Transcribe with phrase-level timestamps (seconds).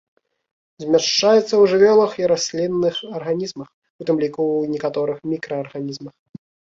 [0.83, 3.67] Змяшчаецца ў жывёлах і раслінных арганізмах,
[3.99, 6.15] у тым ліку ў некаторых мікраарганізмах.